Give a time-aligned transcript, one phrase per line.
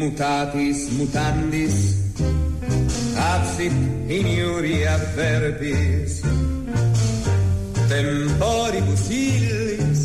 [0.00, 1.76] mutatis mutandis,
[3.20, 3.76] absit
[4.08, 6.24] iniuria verbis,
[7.92, 10.00] temporibus illis,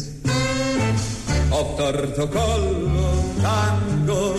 [1.49, 4.35] obtorto collo tango,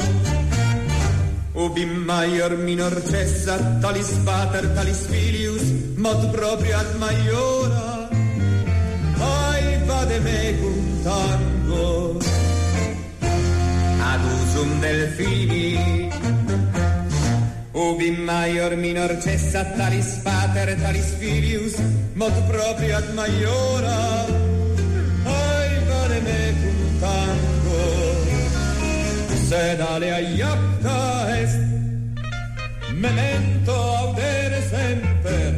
[1.65, 5.65] ubi maior minor cessa talis pater talis filius,
[5.97, 8.09] mod proprio ad maiora,
[9.33, 11.56] ai vade mecum tango,
[14.57, 16.09] usum delfini,
[17.73, 21.75] ubi maior minor cessa talis pater talis filius,
[22.15, 24.01] mod proprio ad maiora,
[25.25, 27.85] ai vade mecum tango,
[29.49, 31.01] sed alea iacta
[31.41, 31.61] est,
[32.95, 35.53] memento audere semper,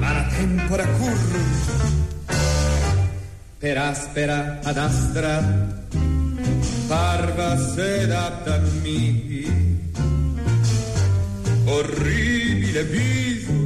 [0.00, 1.64] mala tempora currunt,
[3.58, 5.34] per aspera ad astra,
[6.88, 9.46] parva sed apta mihi,
[11.66, 13.58] orribile viso,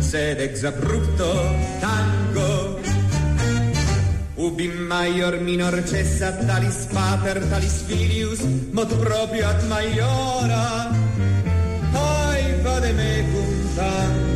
[0.00, 1.30] sed ex abrupto
[1.80, 2.80] tango,
[4.36, 8.40] ubi maior minor cessa talis pater talis filius,
[8.72, 10.88] mod proprio ad maiora,
[11.92, 14.27] ai vade mecum tango,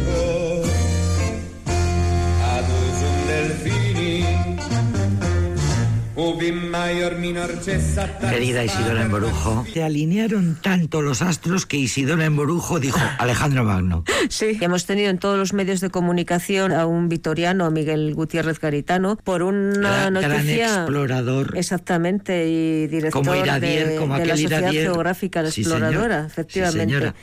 [8.30, 14.04] Querida Isidora Emborujo, se alinearon tanto los astros que Isidora Emborujo dijo Alejandro Magno.
[14.28, 18.60] Sí, hemos tenido en todos los medios de comunicación a un vitoriano, a Miguel Gutiérrez
[18.60, 19.72] Garitano, por una
[20.10, 20.66] Gran, gran noticia.
[20.66, 21.54] explorador.
[21.56, 24.84] Exactamente, y director Como Iradier, de, como de la Sociedad Iradier.
[24.84, 26.26] Geográfica La Sí, Exploradora, señor.
[26.30, 26.84] efectivamente.
[26.84, 27.14] Sí, señora.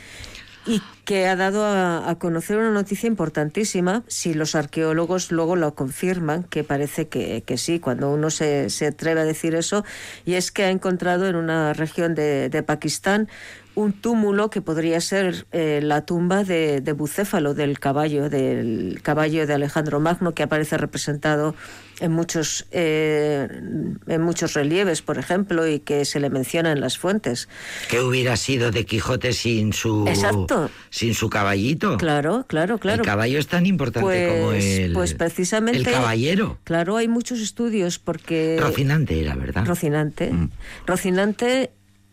[0.66, 6.44] y que ha dado a, conocer una noticia importantísima, si los arqueólogos luego lo confirman,
[6.44, 9.84] que parece que, que sí, cuando uno se, se atreve a decir eso,
[10.24, 13.28] y es que ha encontrado en una región de, de Pakistán
[13.76, 19.48] un túmulo que podría ser eh, la tumba de, de Bucéfalo, del caballo, del caballo
[19.48, 21.56] de Alejandro Magno, que aparece representado
[22.02, 23.48] en muchos, eh,
[24.08, 27.48] en muchos relieves, por ejemplo, y que se le menciona en las fuentes.
[27.90, 30.70] ¿Qué hubiera sido de Quijote sin su Exacto.
[30.90, 31.98] sin su caballito?
[31.98, 33.02] Claro, claro, claro.
[33.04, 35.78] El caballo es tan importante Pues, como el pues precisamente.
[35.80, 36.58] el caballero.
[36.64, 38.58] Claro, hay muchos estudios porque.
[38.60, 39.66] Rocinante era, ¿verdad?
[39.66, 40.32] Rocinante.
[40.32, 40.50] Mm.
[40.86, 41.72] Rocinante,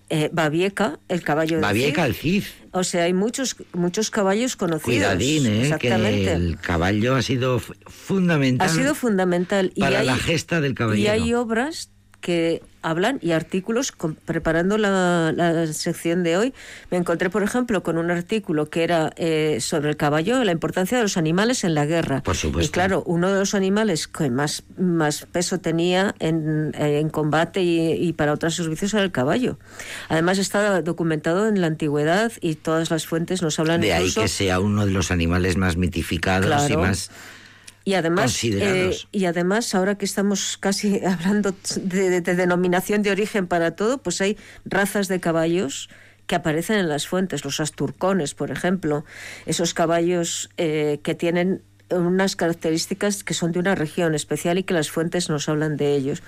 [0.09, 2.09] eh, Babieca, el caballo de Babieca, Cid.
[2.09, 2.45] el Cid.
[2.73, 4.85] O sea, hay muchos muchos caballos conocidos.
[4.85, 5.63] Cuidadín, ¿eh?
[5.63, 6.25] Exactamente.
[6.25, 9.73] Que el caballo ha sido fu- fundamental Ha sido fundamental.
[9.75, 11.03] Y para hay- la gesta del caballero.
[11.05, 11.91] Y hay obras
[12.27, 16.55] que hablan y artículos, con- preparando la, la sección de hoy,
[16.91, 20.97] me encontré, por ejemplo, con un artículo que era eh, sobre el caballo, la importancia
[20.99, 22.23] de los animales en la guerra.
[22.25, 22.69] Por supuesto.
[22.69, 27.93] Y claro, uno de los animales que más, más peso tenía en, en combate y,
[27.93, 29.57] y para otros servicios era el caballo.
[30.09, 34.23] Además está documentado en la antigüedad y todas las fuentes nos hablan de ahí incluso
[34.23, 37.11] que sea uno de los animales más mitificados y más
[37.87, 38.33] Y además,
[38.65, 43.77] eh, y además, ahora que estamos casi hablando de, de- de denominación de origen para
[43.77, 45.89] todo, pues hay razas de caballos
[46.27, 49.05] que aparecen en las fuentes, los asturcones, por ejemplo,
[49.47, 54.75] esos caballos eh, que tienen unas características que son de una región especial y que
[54.75, 56.23] las fuentes nos hablan de ellos.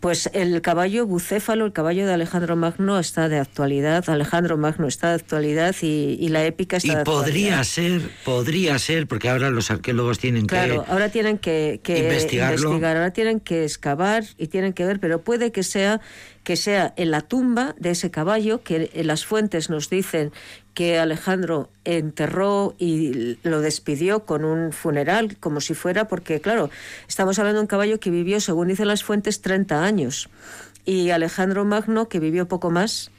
[0.00, 5.10] Pues el caballo bucéfalo, el caballo de Alejandro Magno está de actualidad, Alejandro Magno está
[5.10, 8.00] de actualidad y, y la épica está y de podría actualidad.
[8.00, 12.56] ser, podría ser, porque ahora los arqueólogos tienen Claro, que ahora tienen que, que investigarlo.
[12.56, 16.00] investigar, ahora tienen que excavar y tienen que ver, pero puede que sea
[16.42, 20.32] que sea en la tumba de ese caballo que las fuentes nos dicen
[20.74, 26.70] que Alejandro enterró y lo despidió con un funeral, como si fuera, porque claro,
[27.08, 30.28] estamos hablando de un caballo que vivió, según dicen las fuentes, 30 años.
[30.84, 33.10] Y Alejandro Magno, que vivió poco más,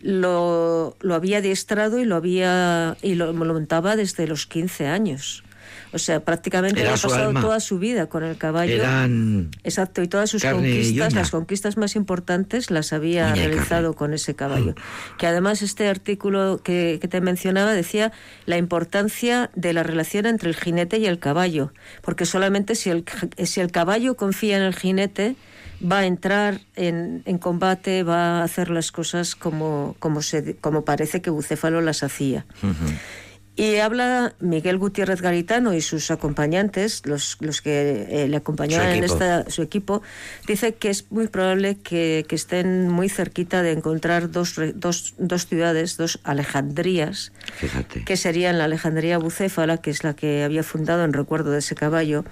[0.00, 5.44] lo, lo había adiestrado y lo había y lo, montaba desde los 15 años.
[5.92, 7.40] O sea, prácticamente Era su pasado alma.
[7.40, 8.74] toda su vida con el caballo.
[8.74, 14.34] eran Exacto, y todas sus conquistas, las conquistas más importantes las había realizado con ese
[14.34, 14.74] caballo.
[15.18, 18.12] Que además este artículo que, que te mencionaba decía
[18.46, 21.72] la importancia de la relación entre el jinete y el caballo,
[22.02, 23.04] porque solamente si el,
[23.44, 25.36] si el caballo confía en el jinete
[25.80, 30.84] va a entrar en, en combate, va a hacer las cosas como, como, se, como
[30.84, 32.44] parece que Bucéfalo las hacía.
[33.60, 39.04] Y habla Miguel Gutiérrez Garitano y sus acompañantes, los, los que eh, le acompañaban en
[39.04, 40.00] esta, su equipo,
[40.46, 45.46] dice que es muy probable que, que estén muy cerquita de encontrar dos, dos, dos
[45.46, 48.02] ciudades, dos Alejandrías, fíjate.
[48.06, 51.74] que serían la Alejandría Bucéfala, que es la que había fundado en recuerdo de ese
[51.74, 52.24] caballo,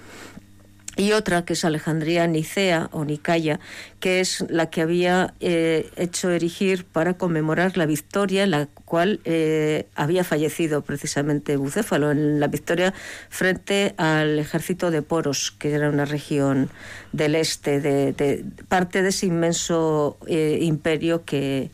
[0.99, 3.61] y otra que es Alejandría Nicea o Nicaya,
[4.01, 9.21] que es la que había eh, hecho erigir para conmemorar la victoria en la cual
[9.25, 12.93] eh, había fallecido precisamente Bucéfalo, en la victoria
[13.31, 16.69] frente al ejército de Poros, que era una región
[17.13, 21.71] del este, de, parte de ese inmenso eh, imperio que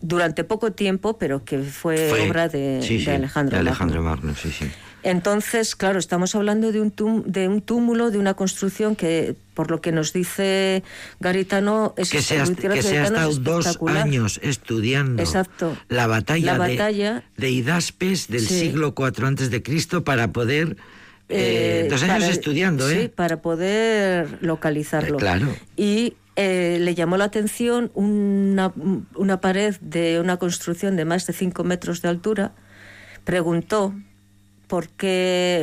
[0.00, 4.34] durante poco tiempo, pero que fue, obra de, Alejandro, Alejandro Magno.
[4.34, 4.70] sí, sí.
[5.02, 6.92] Entonces, claro, estamos hablando de un,
[7.26, 10.84] de un túmulo, de una construcción que, por lo que nos dice
[11.18, 15.22] Garitano, es que se ha, que se ha estado dos años estudiando
[15.88, 20.76] la batalla, de, Hidaspes del siglo IV antes de Cristo para poder
[21.28, 23.02] eh, eh, dos años estudiando, ¿eh?
[23.02, 25.16] Sí, para poder localizarlo.
[25.16, 25.48] claro.
[25.76, 28.72] Y eh, le llamó la atención una,
[29.14, 32.52] una pared de una construcción de más de 5 metros de altura.
[33.24, 33.94] Preguntó
[34.72, 34.88] por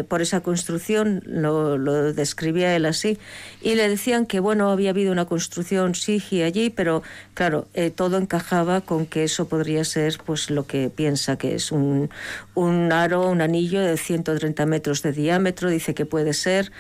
[0.08, 3.18] por esa construcción, lo, describía él así,
[3.60, 7.02] y le decían que bueno, había habido una construcción Sigi allí, pero
[7.34, 11.72] claro, eh, todo encajaba con que eso podría ser pues lo que piensa que es
[11.72, 12.12] un,
[12.54, 16.72] un aro, un anillo de 130 metros de diámetro, dice que puede ser,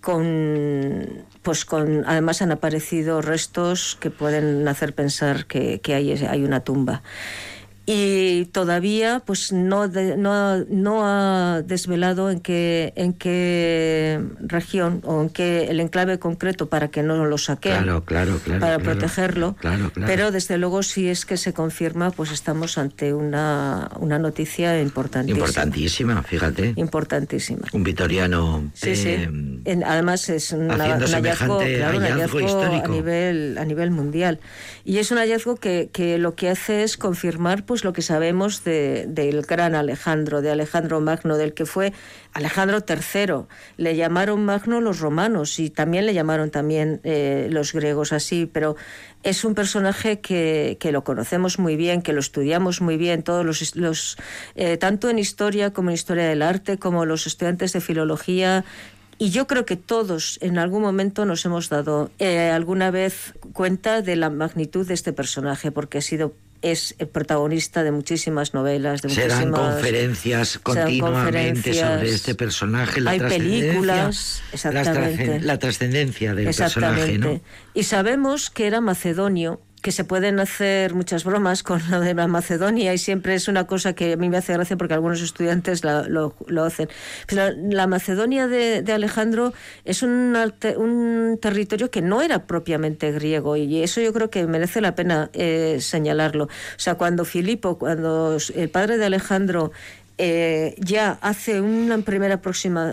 [0.00, 6.42] con pues con además han aparecido restos que pueden hacer pensar que, que hay, hay
[6.42, 7.02] una tumba
[7.88, 15.30] y todavía pues no, no, no, ha desvelado en qué, en qué región o en
[15.30, 19.56] qué el enclave concreto para que no lo saquen claro, claro, claro, para protegerlo.
[19.94, 25.38] Pero desde luego si es que se confirma pues estamos ante una, una noticia importantísima.
[25.38, 26.72] Importantísima fíjate.
[26.74, 27.68] Importantísima.
[27.72, 29.10] Un vitoriano sí, sí.
[29.64, 34.40] Eh, además es un hallazgo, a nivel a nivel mundial.
[34.84, 38.64] Y es un hallazgo que, que lo que hace es confirmar pues lo que sabemos
[38.64, 41.92] del gran Alejandro, de Alejandro Magno, del que fue
[42.32, 43.46] Alejandro III.
[43.76, 48.76] Le llamaron Magno los romanos y también le llamaron también eh, los griegos así, pero
[49.22, 53.44] es un personaje que, lo conocemos muy bien, que lo estudiamos muy bien, todos
[53.74, 54.16] los,
[54.54, 58.64] eh, tanto en historia como en historia del arte, como los estudiantes de filología,
[59.18, 64.02] y yo creo que todos en algún momento nos hemos dado eh, alguna vez cuenta
[64.02, 69.02] de la magnitud de este personaje, porque ha sido es el protagonista de muchísimas novelas,
[69.02, 75.40] de se dan conferencias continuamente sobre este personaje, la Hay películas, exactamente.
[75.40, 77.40] la trascendencia del personaje, ¿no?
[77.74, 82.26] Y sabemos que era macedonio que se pueden hacer muchas bromas con lo de la
[82.26, 85.84] Macedonia y siempre es una cosa que a mí me hace gracia porque algunos estudiantes
[85.84, 86.34] lo,
[86.64, 86.88] hacen.
[87.28, 89.54] Pero la Macedonia de, Alejandro
[89.84, 90.36] es un,
[90.76, 95.30] un, territorio que no era propiamente griego y eso yo creo que merece la pena
[95.34, 96.46] eh, señalarlo.
[96.46, 99.70] O sea, cuando Filipo, cuando el padre de Alejandro
[100.18, 102.40] eh, ya hace una primera,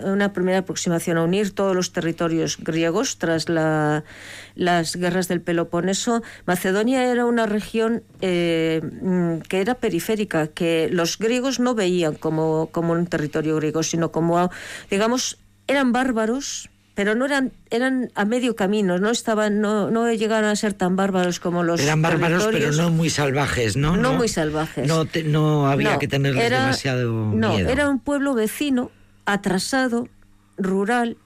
[0.04, 6.22] una primera aproximación a unir todos los territorios griegos tras las guerras del Peloponeso.
[6.44, 12.68] Macedonia era una región eh, mm, que era periférica, que los griegos no veían como,
[12.72, 14.50] como un territorio griego, sino como,
[14.90, 20.48] digamos, eran bárbaros pero no eran eran a medio camino, no estaban no, no llegaron
[20.48, 23.96] a ser tan bárbaros como los Eran bárbaros, pero no muy salvajes, ¿no?
[23.96, 24.86] No, muy salvajes.
[24.86, 28.90] No, no había que tenerles demasiado no, era un pueblo vecino,
[29.26, 30.08] atrasado,
[30.56, 31.16] rural,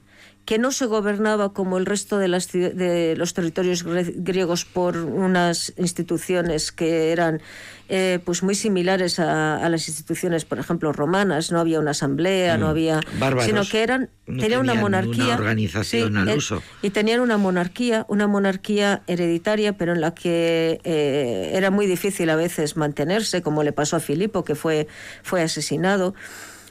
[0.49, 5.75] que no se gobernaba como el resto de, las, de los territorios griegos por unas
[5.77, 7.43] instituciones que eran
[7.91, 11.53] eh, pues muy similares a, las instituciones, por ejemplo, romanas.
[11.53, 13.01] No había una asamblea, no mm, había,
[13.45, 16.63] sino que eran tenían una monarquía, una organización al uso.
[16.81, 22.31] y tenían una monarquía, una monarquía hereditaria, pero en la que eh, era muy difícil
[22.31, 24.89] a veces mantenerse, como le pasó a Filipo, que fue
[25.23, 26.15] fue asesinado.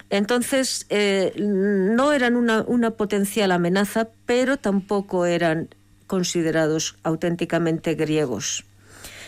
[0.10, 5.70] Entonces, eh, no eran una, potencial amenaza, pero tampoco eran
[6.08, 8.64] considerados auténticamente griegos.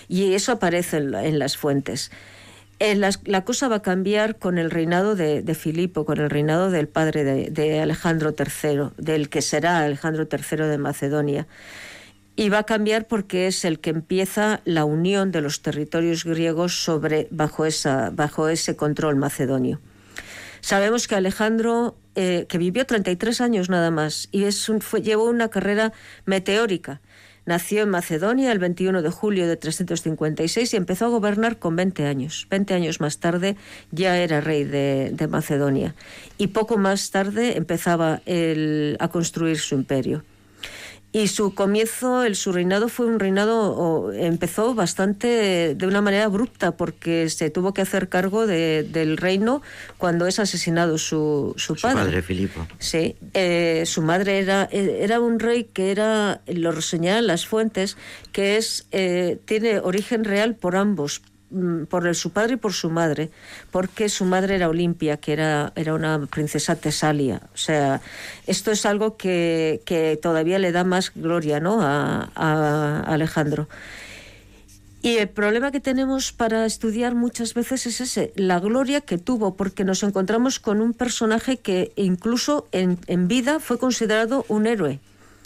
[0.08, 2.12] Y eso aparece en, las fuentes.
[2.80, 6.88] Eh, la, cosa va a cambiar con el reinado de, Filipo, con el reinado del
[6.88, 11.48] padre de, Alejandro III, del que será Alejandro III de Macedonia.
[12.38, 16.82] Y va a cambiar porque es el que empieza la unión de los territorios griegos
[16.82, 19.82] sobre, bajo ese control macedonio.
[20.62, 25.50] Sabemos que Alejandro, eh, que vivió 33 años nada más, y es fue, llevó una
[25.50, 25.94] carrera
[26.26, 27.02] meteórica.
[27.46, 32.06] Nació en Macedonia el 21 de julio de 356 y empezó a gobernar con 20
[32.06, 32.46] años.
[32.52, 33.56] 20 años más tarde
[33.92, 35.96] ya era rey de, Macedonia.
[36.38, 38.22] Y poco más tarde empezaba
[39.00, 40.24] a construir su imperio.
[41.12, 46.78] Y su comienzo, el, su reinado fue un reinado, empezó bastante de una manera abrupta
[46.78, 49.64] porque se tuvo que hacer cargo del reino
[49.98, 52.00] cuando es asesinado su, su padre.
[52.00, 52.68] Su padre, Filipo.
[52.78, 57.98] Sí, eh, su madre era, era un rey que era, lo reseñaban las fuentes,
[58.32, 61.24] que es, eh, tiene origen real por ambos,
[61.90, 63.32] por su padre y por su madre,
[63.72, 67.42] porque su madre era Olimpia, que era, era una princesa tesalia.
[67.54, 68.02] O sea,
[68.48, 71.82] esto es algo que, todavía le da más gloria ¿no?
[71.82, 73.68] a, a, Alejandro.
[75.02, 79.56] Y el problema que tenemos para estudiar muchas veces es ese, la gloria que tuvo,
[79.56, 85.00] porque nos encontramos con un personaje que incluso en, en vida fue considerado un héroe,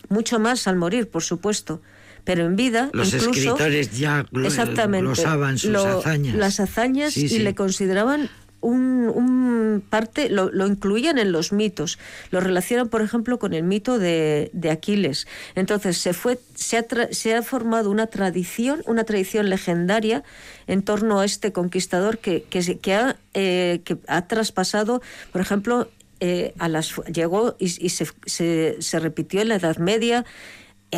[0.10, 1.82] mucho más al morir, por supuesto
[2.24, 6.36] pero en vida los escritores ya glosaban sus hazañas.
[6.36, 8.30] las hazañas y le consideraban
[8.64, 12.00] un, parte, lo, incluían en los mitos,
[12.32, 15.28] lo relacionan, por ejemplo, con el mito de, Aquiles.
[15.56, 20.24] Entonces se fue, se ha, se ha, formado una tradición, una tradición legendaria
[20.68, 25.02] en torno a este conquistador que, que, ha, eh, que ha traspasado,
[25.32, 25.90] por ejemplo,
[26.20, 30.24] eh, a las llegó y, se, se, se repitió en la Edad Media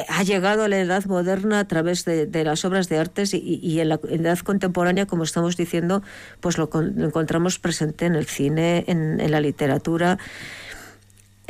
[0.07, 3.89] ha llegado a la edad moderna a través de, las obras de artes y, en
[3.89, 6.03] la edad contemporánea, como estamos diciendo,
[6.39, 10.17] pues lo, encontramos presente en el cine, en, la literatura.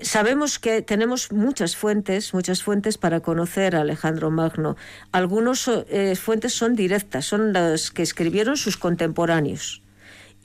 [0.01, 4.75] Sabemos que tenemos muchas fuentes, muchas fuentes para conocer a Alejandro Magno.
[5.11, 9.81] Algunas eh, fuentes son directas, son las que escribieron sus contemporáneos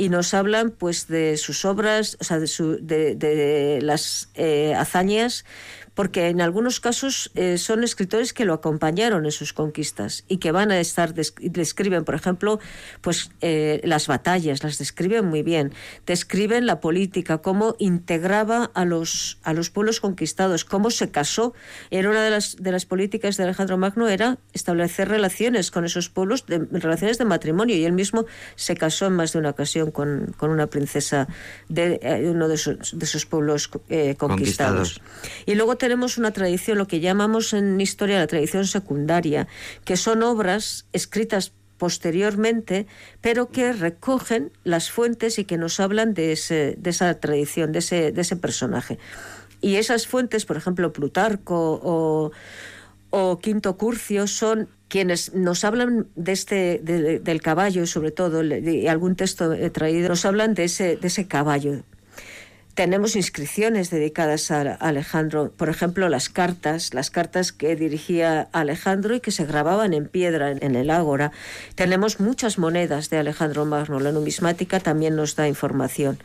[0.00, 5.44] y nos hablan pues de sus obras, o sea, de, de, las eh, hazañas
[5.94, 10.52] porque en algunos casos eh, son escritores que lo acompañaron en sus conquistas y que
[10.52, 12.60] van a estar, describen, por ejemplo,
[13.00, 15.72] pues eh, las batallas, las describen muy bien,
[16.06, 21.54] describen la política, cómo integraba a los, a los pueblos conquistados, cómo se casó.
[21.90, 26.08] Era una de las, de las políticas de Alejandro Magno, era establecer relaciones con esos
[26.08, 29.90] pueblos, de, relaciones de matrimonio, y él mismo se casó en más de una ocasión
[29.90, 31.26] con, con una princesa
[31.68, 34.18] de eh, uno de esos, de esos pueblos conquistados.
[34.18, 35.00] conquistados.
[35.46, 39.48] Y luego tenemos una tradición, lo que llamamos en historia la tradición secundaria,
[39.84, 42.86] que son obras escritas posteriormente,
[43.22, 47.78] pero que recogen las fuentes y que nos hablan de, ese, de esa tradición, de
[47.78, 48.98] ese, de ese personaje.
[49.62, 52.32] Y esas fuentes, por ejemplo, Plutarco o,
[53.08, 59.14] o Quinto Curcio, son quienes nos hablan de este del caballo, sobre todo, y algún
[59.16, 61.82] texto he traído, nos hablan de ese, de ese caballo,
[62.74, 69.20] tenemos inscripciones dedicadas a Alejandro, por ejemplo, las cartas, las cartas que dirigía Alejandro y
[69.20, 71.32] que se grababan en piedra en el ágora.
[71.74, 76.18] Tenemos muchas monedas de Alejandro Magno, la numismática también nos da información.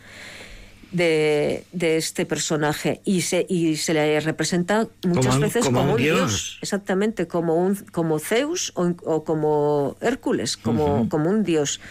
[0.91, 6.57] De, este personaje y se, y se le representa muchas veces como, un dios.
[6.61, 11.81] exactamente, como, un, como Zeus o, como Hércules, como, como un dios.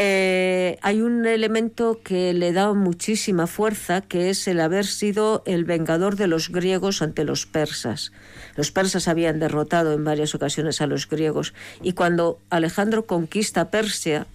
[0.00, 5.64] Eh, hay un elemento que le da muchísima fuerza, que es el haber sido el
[5.64, 8.12] vengador de los griegos ante los persas.
[8.54, 11.52] Los persas habían derrotado en varias ocasiones a los griegos
[11.82, 14.28] y cuando Alejandro conquista Persia,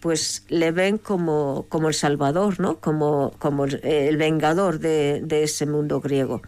[0.00, 2.80] pues le ven como, como el salvador, ¿no?
[2.80, 6.42] como, como el vengador de, de ese mundo griego.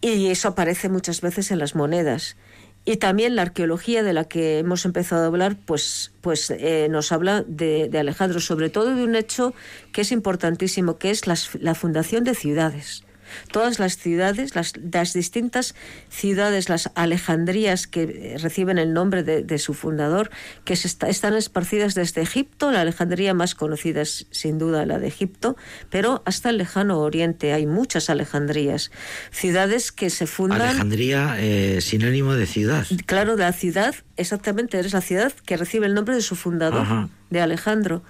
[0.00, 2.36] Y eso aparece muchas veces en las monedas.
[2.84, 7.12] Y también la arqueología de la que hemos empezado a hablar, pues, pues eh, nos
[7.12, 9.54] habla de, Alejandro, sobre todo de un hecho
[9.92, 13.04] que es importantísimo, que es la fundación de ciudades
[13.52, 15.74] todas las ciudades, las, distintas
[16.08, 20.30] ciudades, las Alejandrías que reciben el nombre de, su fundador,
[20.64, 25.56] que están esparcidas desde Egipto, la Alejandría más conocida es sin duda la de Egipto,
[25.90, 28.90] pero hasta el lejano oriente hay muchas Alejandrías,
[29.30, 30.62] ciudades que se fundan...
[30.62, 32.86] Alejandría, eh, sinónimo de ciudad.
[33.06, 37.40] Claro, la ciudad, exactamente, es la ciudad que recibe el nombre de su fundador, de
[37.40, 38.02] Alejandro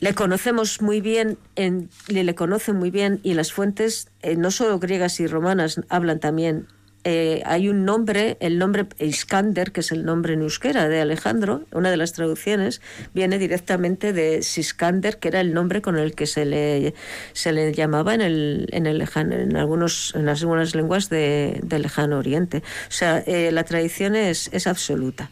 [0.00, 4.78] le conocemos muy bien, en, le, conocen muy bien y las fuentes, eh, no solo
[4.78, 6.66] griegas y romanas, hablan también.
[7.04, 11.64] Eh, hay un nombre, el nombre Iskander, que es el nombre en euskera de Alejandro,
[11.72, 12.82] una de las traducciones,
[13.14, 16.94] viene directamente de Siskander, que era el nombre con el que se le,
[17.32, 22.18] se le llamaba en, el, en, el en, algunos, en algunas lenguas de, del lejano
[22.18, 22.58] oriente.
[22.88, 25.30] O sea, eh, la tradición es, es absoluta.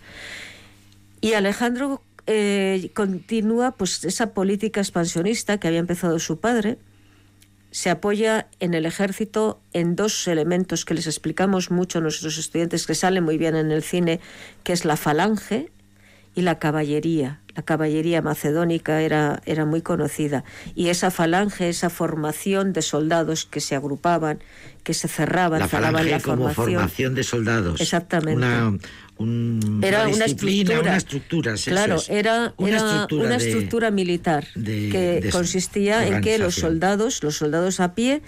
[1.20, 6.76] Y Alejandro eh, continúa pues esa política expansionista que había empezado su padre.
[7.70, 12.86] Se apoya en el ejército en dos elementos que les explicamos mucho a nuestros estudiantes
[12.86, 14.20] que salen muy bien en el cine,
[14.62, 15.70] que es la falange
[16.34, 17.40] y la caballería.
[17.56, 20.44] La caballería macedónica era, era muy conocida
[20.74, 24.38] y esa falange, esa formación de soldados que se agrupaban,
[24.84, 27.14] que se cerraban, la falange la como formación.
[27.14, 27.80] de soldados.
[27.80, 28.36] Exactamente.
[28.36, 28.78] Una,
[29.20, 36.54] era una, estructura, una estructura claro, era, una, estructura, militar que consistía en que los
[36.54, 38.22] soldados, los soldados a pie,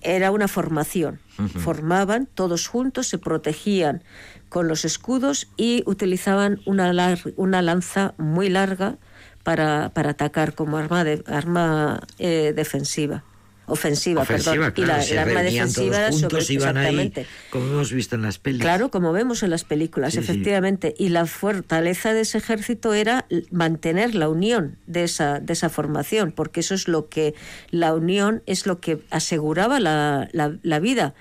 [0.00, 1.20] era una formación.
[1.58, 4.02] Formaban todos juntos, se protegían
[4.48, 8.98] con los escudos y utilizaban una, una lanza muy larga
[9.44, 13.24] para, para atacar como arma, de, arma eh, defensiva.
[13.70, 14.72] Ofensiva, perdón.
[14.76, 17.26] y la, arma defensiva era sobre, exactamente.
[17.50, 18.66] como hemos visto en las películas.
[18.66, 20.94] Claro, como vemos en las películas, efectivamente.
[20.98, 26.32] Y la fortaleza de ese ejército era mantener la unión de esa, de esa formación,
[26.32, 27.34] porque eso es lo que,
[27.70, 31.14] la unión es lo que aseguraba la, la, la vida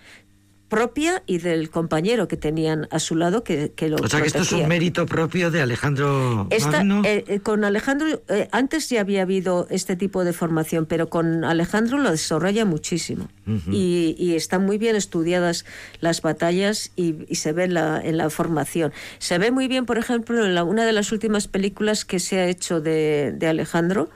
[0.69, 4.27] propia y del compañero que tenían a su lado que, que lo O sea que
[4.27, 7.01] esto es un mérito propio de Alejandro Magno.
[7.03, 11.43] Eh, eh, con Alejandro, eh, antes ya había habido este tipo de formación, pero con
[11.43, 13.27] Alejandro lo desarrolla muchísimo.
[13.71, 15.65] y, están muy bien estudiadas
[16.01, 18.93] las batallas y, se ve en la, en la, formación.
[19.17, 22.45] Se ve muy bien, por ejemplo, en una de las últimas películas que se ha
[22.45, 24.09] hecho de, de Alejandro,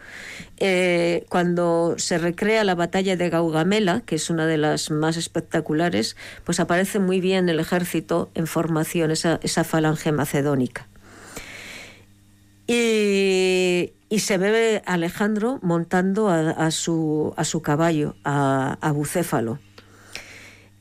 [0.57, 6.15] eh, cuando se recrea la batalla de Gaugamela, que es una de las más espectaculares,
[6.43, 10.87] pues aparece muy bien el ejército en formación, esa, falange macedónica.
[12.67, 17.33] Y, se ve Alejandro montando a, su,
[17.63, 19.59] caballo, a, a Bucéfalo.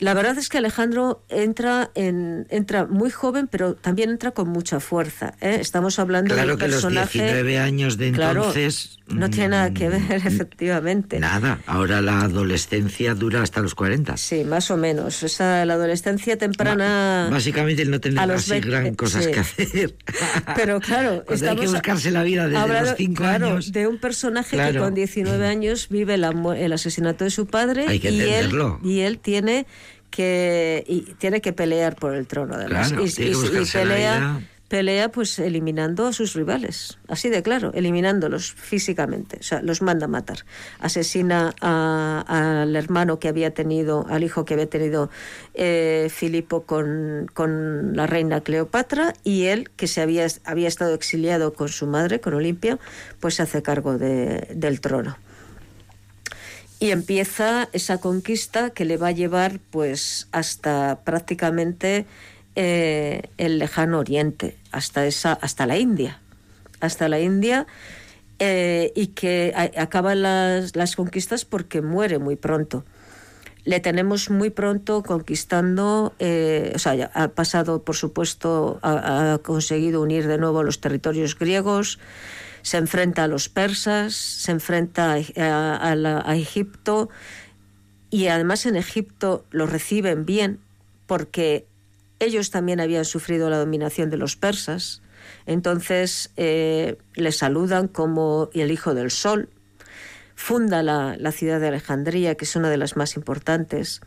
[0.03, 4.81] La verdad es que Alejandro entra en, entra muy joven, pero también entra con mucha
[4.81, 5.35] fuerza.
[5.41, 5.59] ¿eh?
[5.61, 7.19] Estamos hablando de un que personaje.
[7.19, 8.99] Los 19 años de entonces.
[9.07, 11.21] no tiene nada que mm, ver, efectivamente.
[11.21, 11.61] Nada.
[11.67, 14.17] Ahora la adolescencia dura hasta los 40.
[14.17, 15.23] Sí, más o menos.
[15.23, 17.29] Esa, la adolescencia temprana.
[17.31, 19.95] básicamente no tener así gran cosas que hacer.
[20.57, 23.71] Pero claro, estamos hay que buscarse la vida desde los 5 años.
[23.71, 28.11] De un personaje que con 19 años vive el asesinato de su padre hay que
[28.11, 29.65] y, él, y él tiene
[30.13, 32.93] que y tiene que pelear por el trono además.
[32.93, 33.11] Y,
[33.73, 36.99] pelea pelea pues eliminando a sus rivales.
[37.07, 39.37] Así de claro eliminándolos físicamente.
[39.41, 40.47] O sea los manda a matar.
[40.79, 45.11] Asesina al hermano que había tenido al hijo que había tenido
[45.53, 51.53] eh, Filipo con, con, la reina Cleopatra y él que se había había estado exiliado
[51.53, 52.79] con su madre con Olimpia
[53.21, 55.19] pues se hace cargo de, del trono
[56.83, 62.07] y empieza esa conquista que le va a llevar pues hasta prácticamente
[62.57, 66.19] eh, el lejano oriente, hasta esa, hasta la India,
[66.81, 67.69] hasta la India
[68.41, 72.85] eh, y que acaban las, las, conquistas porque muere muy pronto.
[73.63, 80.03] Le tenemos muy pronto conquistando, eh, o sea, ha pasado, por supuesto, ha, ha conseguido
[80.03, 82.01] unir de nuevo los territorios griegos,
[82.63, 87.11] se enfrenta a los persas, se enfrenta a, Egipto
[88.11, 90.61] y además en Egipto lo reciben bien
[91.07, 91.67] porque
[92.19, 95.03] ellos también habían sufrido la dominación de los persas.
[95.47, 99.49] Entonces eh, le saludan como el hijo del sol.
[100.35, 104.01] Funda la, la ciudad de Alejandría, que es una de las más importantes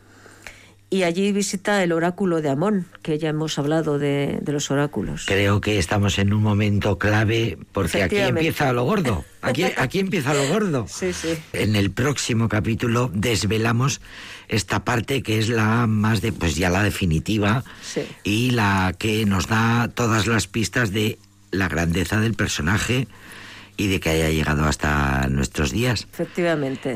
[0.89, 5.25] y allí visita el oráculo de Amón, que ya hemos hablado de, los oráculos.
[5.25, 9.25] Creo que estamos en un momento clave porque aquí empieza lo gordo.
[9.41, 10.85] Aquí, aquí empieza lo gordo.
[10.95, 11.37] Sí, sí.
[11.53, 13.99] En el próximo capítulo desvelamos
[14.47, 17.63] esta parte que es la más de, pues ya la definitiva
[18.23, 21.19] y la que nos da todas las pistas de
[21.51, 23.07] la grandeza del personaje
[23.77, 26.07] y de que haya llegado hasta nuestros días.
[26.13, 26.93] Efectivamente.